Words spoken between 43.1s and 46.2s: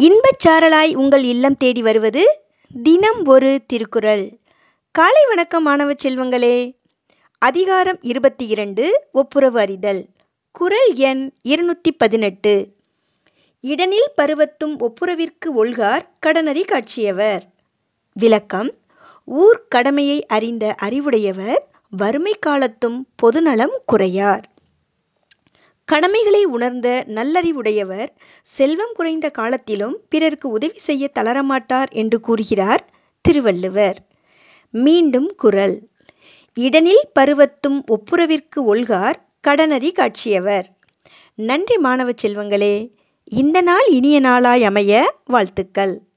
இந்த நாள் இனிய நாளாய் அமைய வாழ்த்துக்கள்.